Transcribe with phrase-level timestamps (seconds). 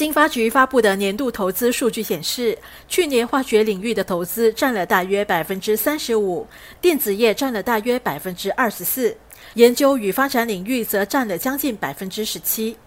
[0.00, 2.56] 经发局发布的年度投资数据显示，
[2.88, 6.46] 去年化学领域的投资占了大约百分之三十五，
[6.80, 9.14] 电子业占了大约百分之二十四。
[9.54, 12.78] 研究与发展领域则占了将近百分之十七，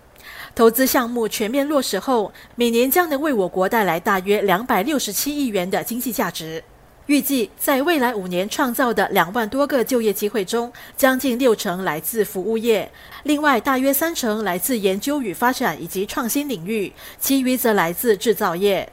[0.56, 6.64] 投资项目全面落实后，每年将能为我国带来大约两百六十七亿元的经济价值。
[7.08, 12.90] 预计在未来五年创造的两万多个就业机会中，将近六成来自服务业，
[13.24, 18.90] 另外大约三成来自研究与发展以及创新领域，其余则来自制造业。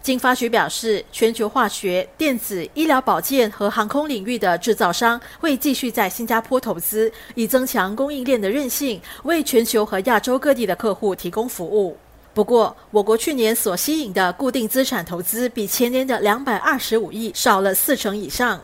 [0.00, 11.96] 经发局表示，全球化学、电子、医疗保健和航空领域的制造商会继续在新加坡投资，以增强供应链的韧性，为全球和亚洲各地的客户提供服务。
[12.34, 18.60] 不过，我国去年所吸引的固定资产投资比前年的两百二十五亿少了四成以上。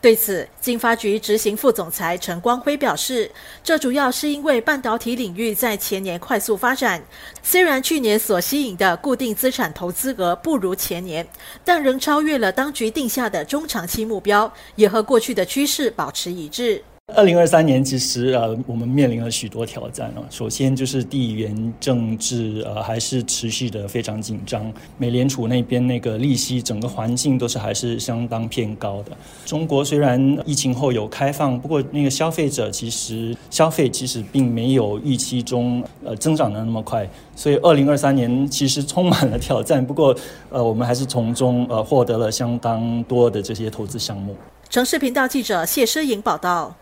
[0.00, 3.30] 对此，经发局执行副总裁陈光辉表示，
[3.62, 7.00] 这主要是因为半导体领域在前年快速发展，
[7.40, 11.24] 虽然去年所吸引的固定资产投资额不如前年，
[11.64, 16.82] 但仍超越了当局定下的中长期目标，也和过去的趋势保持一致。
[17.14, 20.24] 二零二三年其实呃，我们面临了许多挑战啊。
[20.30, 24.72] 首先就是地缘政治呃，还是持续的非常紧张。
[24.98, 29.12] 美联储那边那个利息整个环境都是还是相当偏高的。
[29.44, 37.08] 中国虽然疫情后有开放，不过那个消费者其实消费其实并没有预期中呃增长的那么快。
[37.36, 39.84] 所以二零二三年其实充满了挑战。
[39.84, 40.14] 不过
[40.50, 44.34] 呃，我们还是从中呃获得了相当多的这些投资项目。
[44.68, 46.81] 城市频道记者谢诗颖报道。